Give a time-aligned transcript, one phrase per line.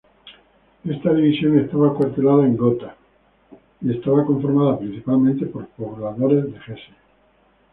[0.83, 2.95] Esta división estaba acuartelada en Gotha
[3.81, 6.89] y estaba conformada principalmente por pobladores de Hesse.